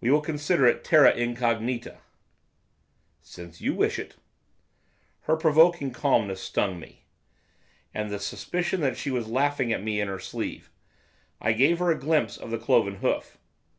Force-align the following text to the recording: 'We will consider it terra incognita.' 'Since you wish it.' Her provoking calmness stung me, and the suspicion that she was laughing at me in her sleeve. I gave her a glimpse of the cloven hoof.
'We 0.00 0.08
will 0.10 0.20
consider 0.22 0.66
it 0.66 0.82
terra 0.84 1.12
incognita.' 1.12 1.98
'Since 3.20 3.60
you 3.60 3.74
wish 3.74 3.98
it.' 3.98 4.16
Her 5.24 5.36
provoking 5.36 5.90
calmness 5.90 6.40
stung 6.40 6.80
me, 6.80 7.04
and 7.92 8.08
the 8.10 8.20
suspicion 8.20 8.80
that 8.80 8.96
she 8.96 9.10
was 9.10 9.28
laughing 9.28 9.70
at 9.70 9.82
me 9.82 10.00
in 10.00 10.08
her 10.08 10.18
sleeve. 10.18 10.70
I 11.42 11.52
gave 11.52 11.78
her 11.78 11.90
a 11.90 11.98
glimpse 12.00 12.38
of 12.38 12.50
the 12.50 12.56
cloven 12.58 13.00
hoof. 13.04 13.36